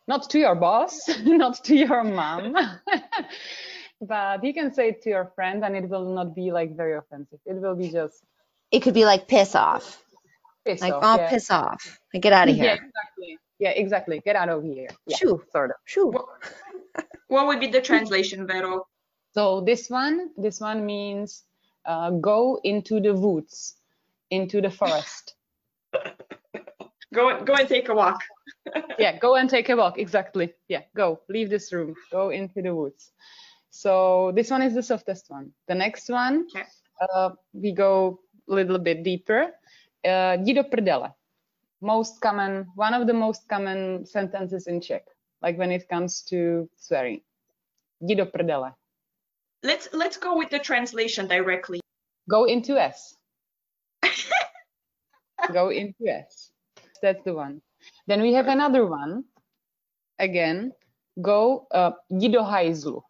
[0.07, 2.55] not to your boss, not to your mom,
[4.01, 6.97] but you can say it to your friend and it will not be like very
[6.97, 7.41] offensive.
[7.47, 8.23] It will be just
[8.71, 10.03] It could be like piss off.
[10.65, 11.03] Piss Like, off.
[11.05, 11.31] oh, yeah.
[11.31, 12.01] piss off.
[12.13, 12.65] Like, get out of here.
[12.65, 12.85] Yeah, here.
[12.87, 13.39] exactly.
[13.59, 14.21] Yeah, exactly.
[14.25, 14.89] Get out of here.
[15.07, 15.43] Yeah, Shoo.
[15.53, 15.77] sort of.
[15.85, 16.07] Shoo.
[16.09, 16.27] What,
[17.29, 18.87] what would be the translation, Vero?
[19.33, 21.45] So this one, this one means
[21.85, 23.77] uh, go into the woods,
[24.31, 25.35] into the forest.
[27.13, 28.21] Go go and take a walk.
[28.99, 29.99] yeah, go and take a walk.
[29.99, 30.55] Exactly.
[30.69, 31.21] Yeah, go.
[31.29, 31.95] Leave this room.
[32.13, 33.11] Go into the woods.
[33.71, 35.51] So this one is the softest one.
[35.67, 36.67] The next one, Okay.
[37.13, 39.51] uh, we go a little bit deeper.
[40.05, 41.13] Uh, jdi prdele.
[41.83, 45.05] Most common, one of the most common sentences in Czech,
[45.43, 47.21] like when it comes to swearing.
[48.03, 48.75] Jdi do prdele.
[49.63, 51.81] Let's let's go with the translation directly.
[52.31, 53.17] Go into S.
[55.53, 56.51] go into S.
[57.03, 57.61] That's the one.
[58.07, 59.25] Then we have another one.
[60.19, 60.73] Again,
[61.21, 63.03] go uh, jdi do hajzlu.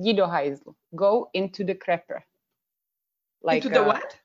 [0.00, 0.74] Jdi hajzlu.
[0.94, 2.20] Go into the crapper.
[3.42, 4.16] Like Into the uh, what?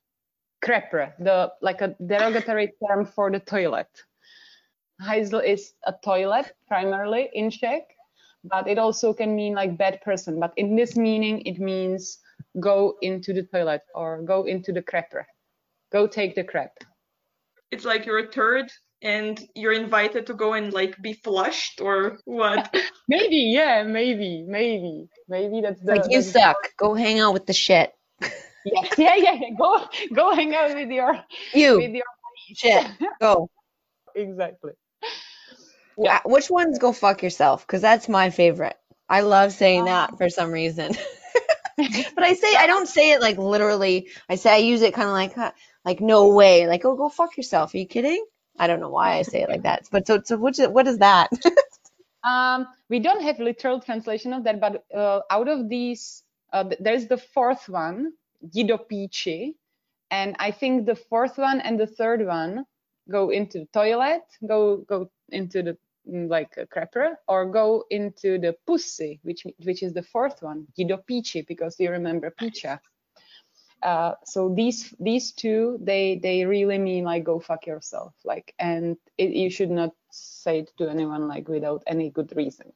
[0.64, 3.88] Crapper, the like a derogatory term for the toilet.
[5.02, 7.84] Heisel is a toilet primarily in Czech,
[8.44, 10.40] but it also can mean like bad person.
[10.40, 12.20] But in this meaning, it means
[12.60, 15.24] go into the toilet or go into the crapper.
[15.92, 16.72] Go take the crap.
[17.72, 22.20] It's like you're a turd and you're invited to go and like be flushed or
[22.26, 22.76] what?
[23.08, 26.58] maybe, yeah, maybe, maybe, maybe that's the, like you that's- suck.
[26.78, 27.94] Go hang out with the shit.
[28.66, 29.50] Yes, yeah, yeah, yeah.
[29.58, 31.20] Go, go hang out with your,
[31.54, 32.04] You with your.
[32.56, 32.86] shit.
[33.22, 33.50] Go.
[34.16, 34.74] Exactly.
[35.96, 37.66] Wh- Which ones go fuck yourself?
[37.66, 38.78] Because that's my favorite.
[39.08, 40.94] I love saying that for some reason.
[41.78, 44.10] but I say I don't say it like literally.
[44.30, 45.52] I say I use it kind of like huh,
[45.86, 46.68] like no way.
[46.68, 47.74] Like oh go fuck yourself.
[47.74, 48.24] Are you kidding?
[48.58, 49.88] I don't know why I say it like that.
[49.92, 51.30] But so so which what is that?
[52.24, 57.08] Um, we don't have literal translation of that, but uh, out of these, uh, there's
[57.08, 58.12] the fourth one,
[58.48, 59.56] Gidopici,
[60.12, 62.66] and I think the fourth one and the third one
[63.10, 65.78] go into the toilet, go go into the
[66.10, 70.68] mm, like a crapper, or go into the pussy, which which is the fourth one,
[70.76, 72.80] Guido Gidopici, because you remember picha.
[73.82, 78.14] Uh, so these these two they they really mean like go fuck yourself.
[78.26, 82.72] Like and it, you should not say it to anyone like without any good reason.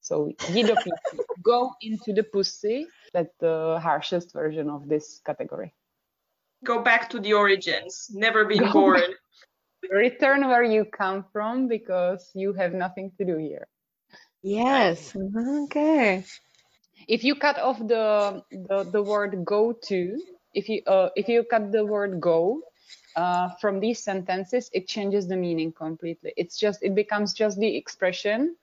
[0.00, 5.72] So gidopici, go into the pussy that's the harshest version of this category
[6.64, 8.10] Go back to the origins.
[8.12, 9.14] Never been Go born.
[9.90, 13.66] return where you come from because you have nothing to do here
[14.42, 15.14] yes.
[15.64, 16.24] Okay.
[17.08, 20.20] if you cut off the the, the word go to
[20.54, 22.60] if you uh, if you cut the word go
[23.16, 27.76] uh, from these sentences it changes the meaning completely it's just it becomes just the
[27.76, 28.54] expression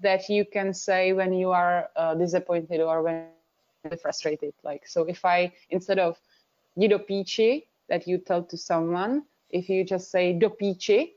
[0.00, 3.41] that you can say when you are uh, disappointed or when you're
[3.82, 4.42] frustrated.
[4.52, 6.16] Like so if i instead of
[6.78, 11.12] dopici that you tell to someone if you just say dopici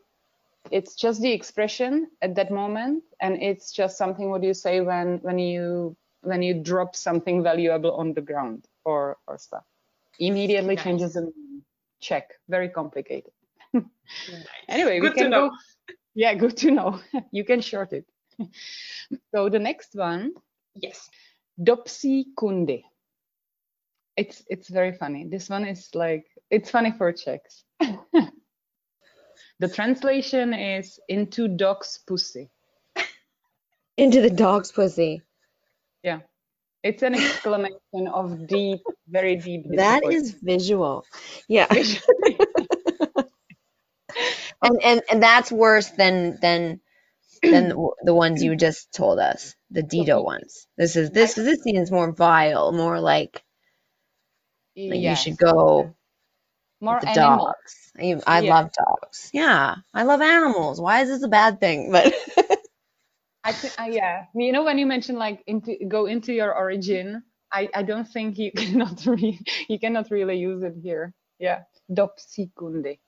[0.71, 5.17] it's just the expression at that moment and it's just something what you say when
[5.21, 9.63] when you when you drop something valuable on the ground or or stuff.
[10.19, 10.83] Immediately Nice.
[10.83, 11.31] changes the
[11.99, 12.33] check.
[12.49, 13.31] Very complicated.
[14.67, 15.49] Anyway we Good to can know.
[15.49, 15.51] go
[16.15, 16.99] yeah good to know.
[17.31, 18.05] You can short it.
[19.33, 20.33] So the next one
[20.75, 21.09] Yes.
[21.61, 22.83] Dopsy kunde.
[24.17, 25.25] It's it's very funny.
[25.27, 27.63] This one is like it's funny for czechs
[29.59, 32.49] the translation is into dog's pussy.
[33.97, 35.21] Into the dog's pussy.
[36.03, 36.19] yeah.
[36.83, 41.03] It's an exclamation of deep very deep That is visual.
[41.47, 41.65] Yeah.
[44.61, 46.79] and and and that's worse than than
[47.49, 47.69] than
[48.03, 50.67] the, ones you just told us, the Dido ones.
[50.77, 53.43] This is this this seems more vile, more like,
[54.87, 55.95] like you should go
[56.81, 57.91] more the dogs.
[57.99, 58.51] I, I Yeah.
[58.51, 59.29] love dogs.
[59.33, 60.81] Yeah, I love animals.
[60.81, 61.91] Why is this a bad thing?
[61.93, 62.13] But
[63.43, 67.23] I think, uh, yeah, you know, when you mention like into go into your origin,
[67.51, 71.13] I, I don't think you cannot re- you cannot really use it here.
[71.39, 72.99] Yeah, dopsikunde,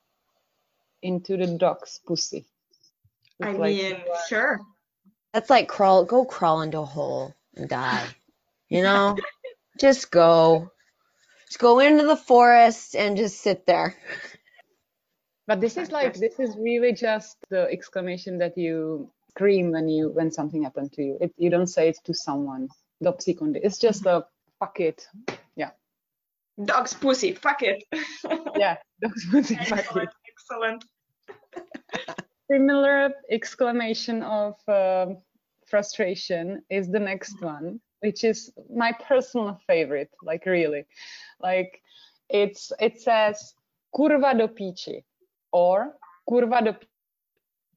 [1.01, 2.45] into the dog's pussy.
[3.41, 4.59] I like mean, uh, sure.
[5.33, 8.07] that's like crawl, go crawl into a hole and die.
[8.69, 9.15] You know,
[9.79, 10.71] just go,
[11.47, 13.95] just go into the forest and just sit there.
[15.47, 20.09] but this is like this is really just the exclamation that you scream when you
[20.09, 21.17] when something happened to you.
[21.21, 22.69] It, you don't say it to someone.
[23.03, 23.59] Dopsikunde.
[23.61, 24.25] It's just a
[24.59, 25.07] fuck it.
[25.55, 25.71] Yeah.
[26.63, 27.33] Dog's pussy.
[27.33, 27.83] Fuck it.
[28.57, 29.55] Yeah, dog's pussy.
[29.67, 30.09] Fuck it.
[30.27, 30.83] Excellent.
[32.49, 35.17] Similar exclamation of um,
[35.65, 40.85] frustration is the next one which is my personal favorite like really
[41.41, 41.81] like
[42.29, 43.53] it's it says
[43.95, 45.03] kurva do pici
[45.51, 45.93] or
[46.29, 46.75] kurva do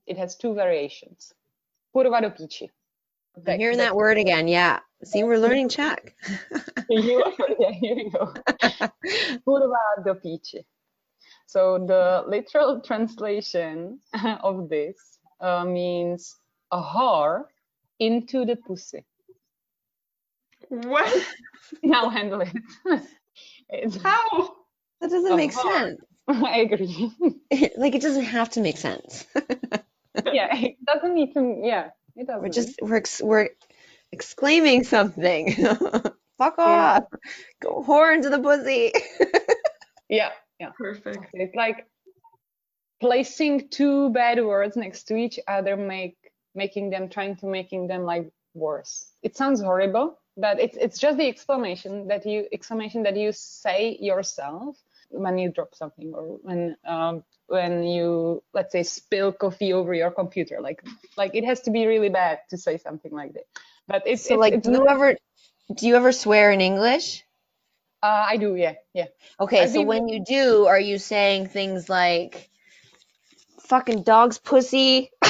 [0.06, 1.32] it has two variations
[1.94, 2.70] kurva do pici
[3.46, 4.48] I'm hearing that word again.
[4.48, 4.80] Yeah.
[5.04, 6.14] See, we're learning Czech.
[6.90, 7.24] you,
[7.60, 8.34] yeah, here you go.
[9.46, 10.64] Kurva do pici.
[11.50, 13.98] So the literal translation
[14.44, 16.36] of this uh, means
[16.70, 17.46] a whore
[17.98, 19.04] into the pussy.
[20.68, 21.10] What?
[21.82, 22.52] Now handle it.
[23.68, 24.54] it's, How?
[25.00, 25.72] That doesn't make whore.
[25.72, 26.00] sense.
[26.28, 27.10] I agree.
[27.76, 29.26] like it doesn't have to make sense.
[30.32, 31.60] yeah, it doesn't need to.
[31.64, 32.42] Yeah, it doesn't.
[32.42, 33.48] we're just we're ex- we're
[34.12, 35.52] exclaiming something.
[36.38, 37.00] Fuck Yeah.
[37.02, 37.04] off.
[37.60, 38.92] Go whore into the pussy.
[40.08, 40.70] Yeah, yeah.
[40.76, 41.26] Perfect.
[41.32, 41.86] It's like
[43.00, 46.16] placing two bad words next to each other, make
[46.54, 49.12] making them trying to making them like worse.
[49.22, 53.96] It sounds horrible, but it's it's just the exclamation that you exclamation that you say
[54.00, 54.76] yourself
[55.08, 60.10] when you drop something or when um, when you let's say spill coffee over your
[60.10, 60.60] computer.
[60.60, 60.84] Like
[61.16, 63.46] like it has to be really bad to say something like that.
[63.88, 65.16] But it's so it's, like it's do you ever
[65.74, 67.24] do you ever swear in English?
[68.02, 69.06] Uh, I do, yeah, yeah.
[69.38, 72.50] Okay, I'd so be- when you do, are you saying things like
[73.60, 75.10] fucking dog's pussy?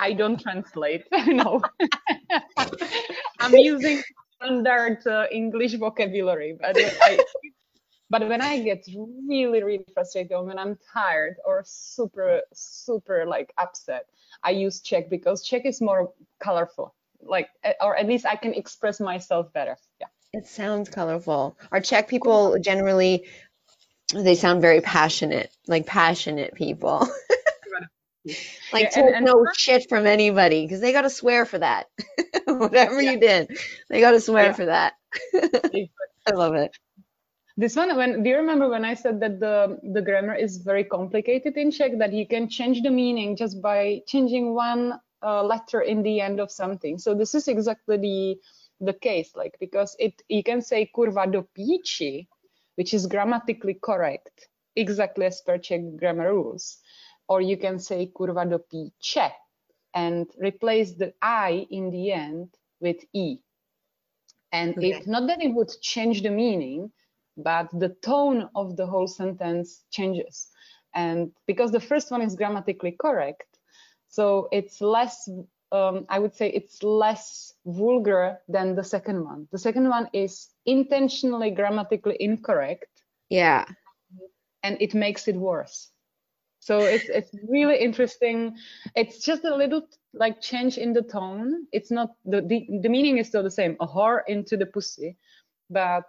[0.00, 1.04] I don't translate.
[1.26, 1.60] no,
[3.40, 4.02] I'm using
[4.36, 7.18] standard uh, English vocabulary, but I,
[8.10, 8.86] but when I get
[9.26, 14.06] really, really frustrated or when I'm tired or super, super like upset,
[14.42, 16.94] I use Czech because Czech is more colorful.
[17.20, 19.76] Like, eh, or at least I can express myself better.
[20.00, 20.06] Yeah.
[20.32, 21.56] It sounds colorful.
[21.72, 23.26] Our Czech people generally,
[24.14, 27.08] they sound very passionate, like passionate people.
[28.72, 31.58] like Yeah, to and- and no shit from anybody because they got to swear for
[31.58, 31.86] that.
[32.46, 33.56] Whatever you did,
[33.88, 34.52] they got to swear Yeah.
[34.52, 34.94] for that.
[35.34, 36.76] I love it.
[37.56, 40.84] This one, when do you remember when I said that the the grammar is very
[40.84, 45.80] complicated in Czech, that you can change the meaning just by changing one uh, letter
[45.80, 46.98] in the end of something.
[46.98, 48.36] So this is exactly the
[48.80, 51.46] the case, like because it you can say kurva do
[52.76, 56.78] which is grammatically correct, exactly as per Czech grammar rules,
[57.28, 58.90] or you can say kurva do
[59.94, 62.48] and replace the i in the end
[62.80, 63.38] with e.
[64.52, 64.80] And Okay.
[64.80, 66.92] it not that it would change the meaning,
[67.36, 70.48] but the tone of the whole sentence changes.
[70.94, 73.58] And because the first one is grammatically correct,
[74.08, 75.28] so it's less,
[75.72, 79.48] um, I would say it's less vulgar than the second one.
[79.52, 83.64] The second one is intentionally grammatically incorrect Yeah.
[84.62, 85.90] and it makes it worse.
[86.60, 88.56] So it's it's really interesting.
[88.94, 91.66] It's just a little like change in the tone.
[91.72, 95.16] It's not the the, the meaning is still the same, a whore into the pussy,
[95.70, 96.04] but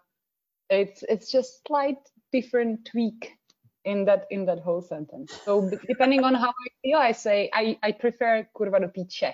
[0.69, 1.97] it's it's just slight
[2.31, 3.37] different tweak
[3.85, 5.31] in that in that whole sentence.
[5.45, 9.33] So depending on how I feel, I say I I prefer kurva do piče,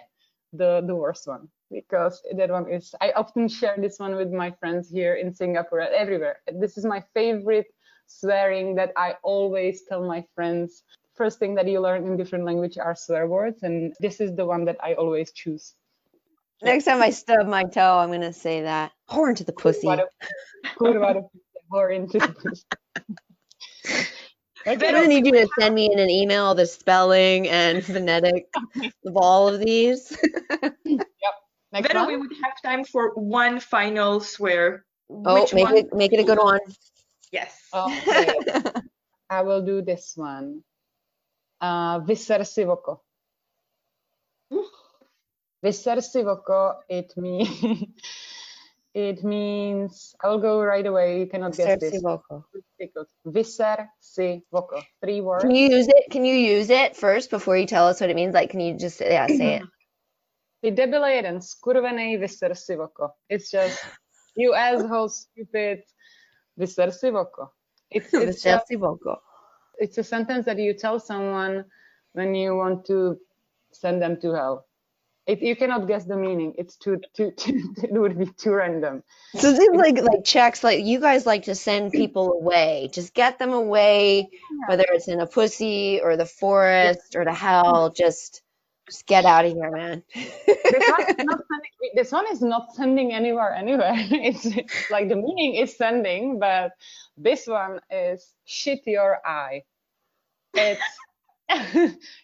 [0.58, 4.52] the the worst one because that one is I often share this one with my
[4.60, 6.38] friends here in Singapore and everywhere.
[6.54, 7.68] This is my favorite
[8.08, 10.84] swearing that I always tell my friends.
[11.16, 14.46] First thing that you learn in different language are swear words, and this is the
[14.46, 15.74] one that I always choose.
[16.62, 18.92] Next time I stub my toe, I'm gonna say that.
[19.08, 19.88] Horn to the pussy.
[19.88, 22.66] Kurva do- kurva do piče, or into the pussy.
[24.66, 28.48] I'm gonna need you to send me in an email the spelling and phonetic
[29.06, 30.18] of all of these.
[31.72, 32.08] Next Vero, one?
[32.08, 34.86] we would have time for one final swear.
[35.10, 35.78] Oh, Which make one?
[35.78, 36.60] it make it a good one.
[37.32, 37.54] Yes.
[37.74, 38.34] Okay,
[39.30, 40.64] I will do this one.
[41.62, 43.02] Uh, vyser si v oko.
[45.64, 47.50] Vyser si v oko, it means
[48.96, 51.20] it means I will go right away.
[51.20, 52.02] You cannot guess this.
[53.28, 54.82] Vyser si v oko.
[55.04, 55.44] Three words.
[55.44, 56.10] Can you use it?
[56.10, 58.34] Can you use it first before you tell us what it means?
[58.34, 59.64] Like, can you just yeah say it?
[60.64, 63.12] Ty debile jeden, skurvený vyser si v oko.
[63.30, 63.84] It's just
[64.40, 65.84] you asshole, stupid.
[66.58, 67.52] Vyser si v oko.
[67.92, 68.48] It's it's
[68.80, 69.20] vocal.
[69.78, 71.66] it's a sentence that you tell someone
[72.14, 73.20] when you want to
[73.72, 74.66] send them to hell.
[75.28, 76.54] It, you cannot guess the meaning.
[76.58, 79.04] It's too, too, too, it would be too random.
[79.36, 82.90] So this is like like Czechs like you guys like to send people away.
[82.94, 84.30] Just get them away,
[84.68, 87.90] whether it's in a pussy or the forest or the hell.
[87.90, 88.44] Just
[88.88, 90.04] just get out of here, man.
[90.14, 93.94] This one, is not sending, this one is not sending anywhere, anywhere.
[93.98, 96.74] It's, it's like the meaning is sending, but
[97.18, 99.64] this one is shit your eye.
[100.54, 100.82] It's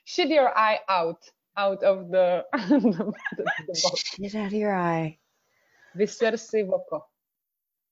[0.05, 1.19] shit your eye out,
[1.61, 4.03] out of the, the, the, box.
[4.17, 5.17] Get out of your eye.
[5.97, 7.05] Vyser si v oko.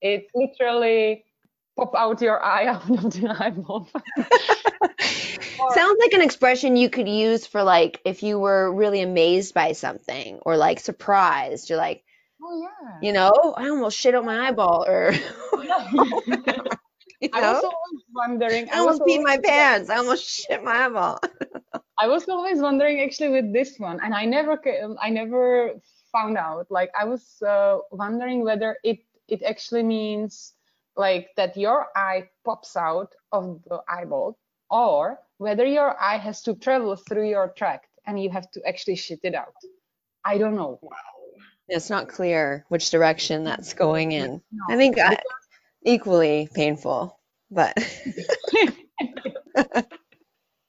[0.01, 1.25] It literally
[1.77, 3.89] pop out your eye out of the eyeball.
[5.75, 9.73] Sounds like an expression you could use for like if you were really amazed by
[9.73, 11.69] something or like surprised.
[11.69, 12.03] You're like,
[12.41, 12.97] oh yeah.
[13.01, 15.11] you know, I almost shit on my eyeball or
[17.21, 18.69] you I was know, always wondering.
[18.71, 19.89] I almost was peed my pants.
[19.89, 21.19] I almost shit my eyeball.
[21.99, 24.59] I was always wondering actually with this one, and I never,
[25.01, 25.73] I never
[26.11, 26.67] found out.
[26.69, 30.53] Like I was uh, wondering whether it it actually means
[30.95, 34.37] like that your eye pops out of the eyeball,
[34.69, 38.95] or whether your eye has to travel through your tract and you have to actually
[38.95, 39.53] shit it out.
[40.25, 40.79] I don't know.
[41.67, 44.41] It's not clear which direction that's going in.
[44.69, 45.17] I think I,
[45.85, 47.19] equally painful,
[47.51, 47.77] but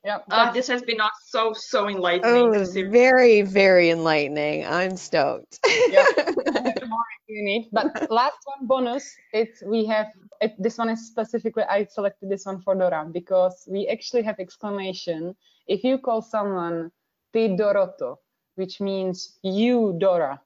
[0.05, 0.19] Yeah.
[0.31, 2.49] Uh, this has been so so enlightening.
[2.49, 2.83] oh, to it's see.
[2.83, 4.65] very, very enlightening.
[4.67, 5.59] I'm stoked.
[5.89, 6.07] yeah.
[7.29, 7.69] you need.
[7.73, 10.07] But last one bonus, it's we have
[10.41, 14.37] it, this one is specifically I selected this one for Dora because we actually have
[14.39, 15.35] exclamation.
[15.67, 16.91] If you call someone
[17.33, 18.17] ty Doroto,
[18.57, 20.41] which means you Dora,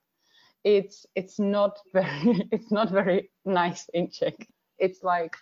[0.64, 4.34] it's it's not very it's not very nice in Czech.
[4.78, 5.36] It's like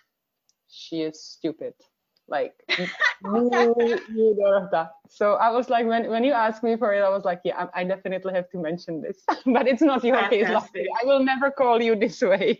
[0.69, 1.73] she is stupid.
[2.27, 2.87] Like you,
[3.23, 4.89] you Dorota.
[5.09, 7.67] So I was like, when when you asked me for it, I was like, yeah,
[7.73, 9.23] I, I definitely have to mention this.
[9.45, 10.87] but it's not your case, luckily.
[11.01, 12.59] I will never call you this way.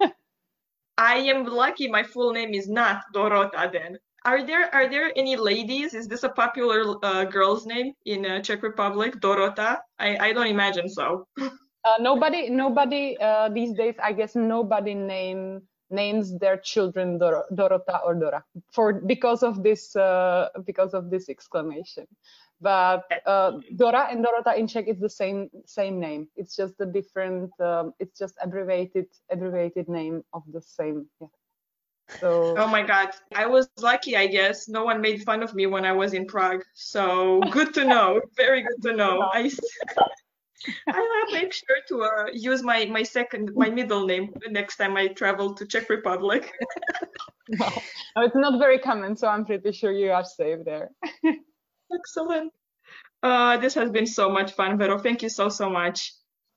[0.98, 1.88] I am lucky.
[1.88, 3.70] My full name is not Dorota.
[3.72, 5.94] Then are there are there any ladies?
[5.94, 9.78] Is this a popular uh, girl's name in uh, Czech Republic, Dorota?
[9.98, 11.26] I I don't imagine so.
[11.84, 13.94] Uh, nobody nobody uh, these days.
[14.02, 19.96] I guess nobody name names their children Dor- Dorota or Dora for because of this
[19.96, 22.06] uh, because of this exclamation.
[22.60, 26.28] But uh, Dora and Dorota in Czech is the same same name.
[26.36, 27.52] It's just a different.
[27.60, 31.06] Um, it's just abbreviated abbreviated name of the same.
[31.20, 31.28] Yeah.
[32.20, 32.54] So.
[32.56, 34.68] Oh my God, I was lucky, I guess.
[34.68, 36.64] No one made fun of me when I was in Prague.
[36.74, 38.20] So good to know.
[38.36, 39.28] Very good to know.
[39.32, 39.50] I.
[40.88, 44.96] I will make sure to uh, use my my second my middle name next time
[44.96, 46.52] I travel to Czech Republic.
[47.48, 47.68] no,
[48.16, 50.90] no, it's not very common, so I'm pretty sure you are safe there.
[51.94, 52.52] Excellent.
[53.22, 54.98] Uh, this has been so much fun, Vero.
[54.98, 56.12] Thank you so so much.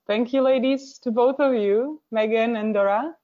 [0.08, 3.16] Thank you, ladies, to both of you, Megan and Dora.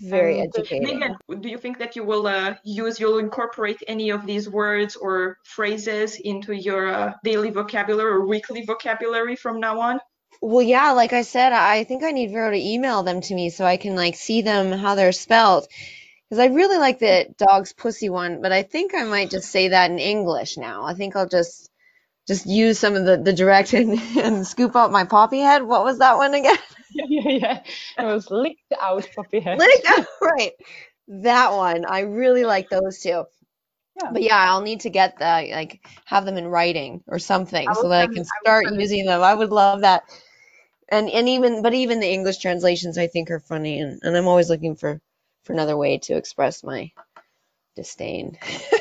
[0.00, 0.98] Very and educating.
[0.98, 4.96] Megan, do you think that you will uh, use, you'll incorporate any of these words
[4.96, 10.00] or phrases into your uh, daily vocabulary or weekly vocabulary from now on?
[10.40, 13.50] Well, yeah, like I said, I think I need Vero to email them to me
[13.50, 15.68] so I can like see them how they're spelled.
[16.28, 19.68] Because I really like the dog's pussy one, but I think I might just say
[19.68, 20.84] that in English now.
[20.84, 21.70] I think I'll just
[22.26, 25.62] just use some of the, the direct and, and scoop out my poppy head.
[25.62, 26.56] What was that one again?
[27.24, 27.62] Yeah, yeah.
[27.98, 29.58] It was licked out poppy head.
[29.58, 30.52] Licked out, right.
[31.08, 31.84] That one.
[31.84, 33.24] I really like those two.
[34.00, 34.10] Yeah.
[34.10, 37.88] But yeah, I'll need to get the like have them in writing or something so
[37.90, 39.22] that I can start using them.
[39.22, 40.04] I would love that.
[40.88, 44.28] And and even but even the English translations I think are funny and, and I'm
[44.28, 45.00] always looking for
[45.44, 46.90] for another way to express my
[47.76, 48.38] disdain.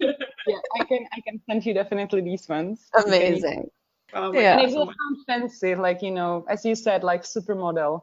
[0.00, 2.90] yeah, I can I can send you definitely these ones.
[3.06, 3.70] Amazing.
[4.12, 4.58] Um, yeah.
[4.58, 8.02] And it will sound fancy, like you know, as you said, like supermodel.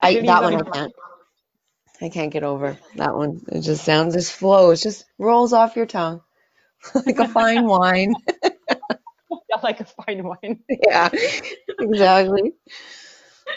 [0.00, 0.92] I that one I can't.
[2.02, 3.42] I can't get over that one.
[3.52, 6.22] It just sounds, just flows, just rolls off your tongue
[7.06, 8.14] like a fine wine.
[8.42, 10.60] yeah, like a fine wine.
[10.68, 11.08] yeah,
[11.78, 12.52] exactly.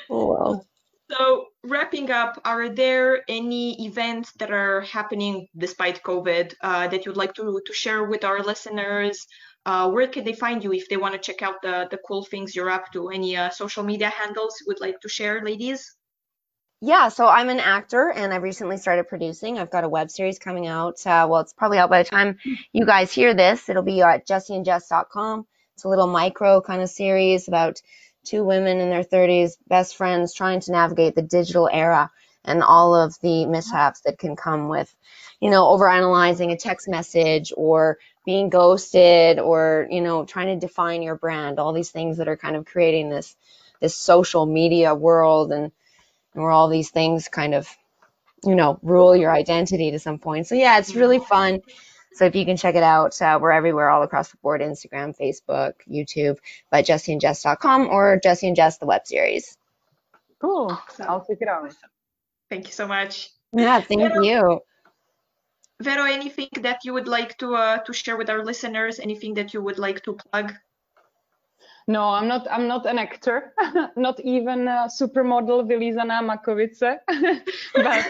[0.09, 0.67] Oh well.
[1.11, 7.17] So, wrapping up, are there any events that are happening despite COVID uh, that you'd
[7.17, 9.27] like to, to share with our listeners?
[9.65, 12.23] Uh, where can they find you if they want to check out the, the cool
[12.23, 13.09] things you're up to?
[13.09, 15.95] Any uh, social media handles you would like to share, ladies?
[16.81, 19.57] Yeah, so I'm an actor and I've recently started producing.
[19.57, 20.95] I've got a web series coming out.
[21.07, 22.39] Uh, well, it's probably out by the time
[22.73, 23.69] you guys hear this.
[23.69, 25.47] It'll be at jessieandjess.com.
[25.75, 27.81] It's a little micro kind of series about
[28.25, 32.11] two women in their 30s, best friends, trying to navigate the digital era
[32.43, 34.93] and all of the mishaps that can come with,
[35.39, 41.01] you know, overanalyzing a text message or being ghosted or, you know, trying to define
[41.01, 43.35] your brand, all these things that are kind of creating this
[43.79, 45.71] this social media world and,
[46.33, 47.67] and where all these things kind of,
[48.45, 50.47] you know, rule your identity to some point.
[50.47, 51.61] So yeah, it's really fun.
[52.13, 55.17] So if you can check it out, uh, we're everywhere all across the board, Instagram,
[55.19, 56.37] Facebook, YouTube,
[56.69, 59.57] but jessieandjess.com or Jessie and Jess, the web series.
[60.39, 60.77] Cool.
[61.01, 61.73] I'll check it out.
[62.49, 63.31] Thank you so much.
[63.51, 64.59] Yeah, thank Vero, you.
[65.81, 68.99] Vero, anything that you would like to uh, to share with our listeners?
[68.99, 70.53] Anything that you would like to plug?
[71.87, 72.47] No, I'm not.
[72.49, 73.53] I'm not an actor.
[73.97, 76.97] not even a supermodel Vylízaná Makovice.
[77.75, 78.05] but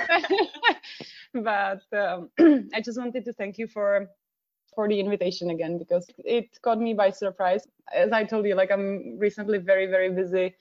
[1.89, 2.29] but um,
[2.73, 4.07] I just wanted to thank you for
[4.75, 7.65] for the invitation again because it caught me by surprise.
[7.93, 10.55] As I told you, like I'm recently very very busy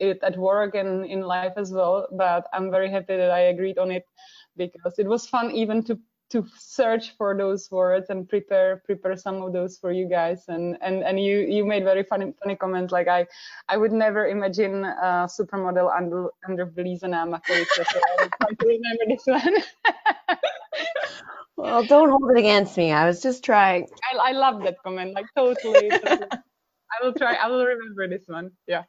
[0.00, 2.08] at work and in life as well.
[2.10, 4.04] But I'm very happy that I agreed on it
[4.56, 5.98] because it was fun even to
[6.30, 10.44] to search for those words and prepare prepare some of those for you guys.
[10.48, 13.26] And and and you you made very funny funny comments like i
[13.68, 19.04] i would never imagine a supermodel under under Vylízaná Makovice so i try to remember
[19.08, 19.56] this one.
[21.56, 22.90] Well don't hold it against me.
[22.90, 23.86] I was just trying.
[24.12, 26.28] I, I love that comment like totally, totally.
[26.92, 28.50] i will try i will remember this one.
[28.66, 28.84] Yeah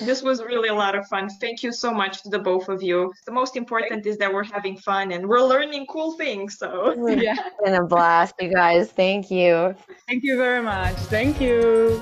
[0.00, 1.28] this was really a lot of fun.
[1.28, 3.12] Thank you so much to the both of you.
[3.24, 6.58] The most important is that we're having fun and we're learning cool things.
[6.58, 8.90] So yeah, it's been a blast, you guys.
[8.90, 9.74] Thank you.
[10.08, 10.96] Thank you very much.
[10.96, 12.00] Thank you.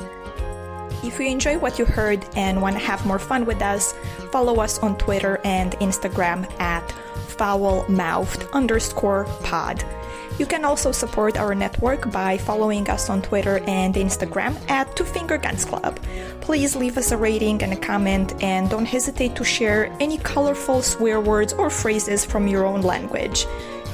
[1.05, 3.95] If you enjoy what you heard and want to have more fun with us,
[4.33, 6.91] follow us on Twitter and Instagram at
[7.39, 9.85] foul-mouthed underscore pod.
[10.39, 15.05] You can also support our network by following us on Twitter and Instagram at Two
[15.05, 15.99] Finger Guns Club.
[16.41, 20.81] Please leave us a rating and a comment, and don't hesitate to share any colorful
[20.81, 23.47] swear words or phrases from your own language,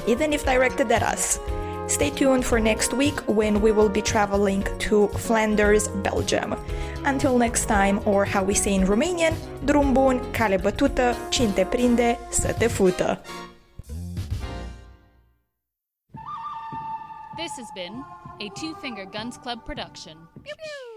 [0.06, 1.40] even if directed at us.
[1.86, 6.56] Stay tuned for next week when we will be traveling to Flanders, Belgium.
[7.04, 9.34] Until next time, or how we say in Romanian,
[9.64, 13.20] drum bun, cale bătută, cine prinde, să te fută.
[17.44, 18.02] This has been
[18.40, 20.16] a Two Finger Guns Club production.
[20.42, 20.93] Pew, pew.